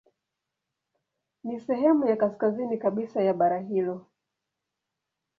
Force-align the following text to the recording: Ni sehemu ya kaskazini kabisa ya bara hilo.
Ni 1.43 1.59
sehemu 1.59 2.07
ya 2.07 2.15
kaskazini 2.17 2.77
kabisa 2.77 3.23
ya 3.23 3.33
bara 3.33 3.59
hilo. 3.59 4.07